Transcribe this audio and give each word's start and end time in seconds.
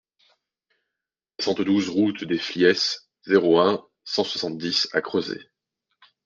soixante-douze 1.39 1.89
route 1.89 2.23
de 2.23 2.35
Flies, 2.35 3.01
zéro 3.27 3.59
un, 3.59 3.87
cent 4.03 4.23
soixante-dix 4.23 4.87
à 4.93 5.01
Crozet 5.01 5.41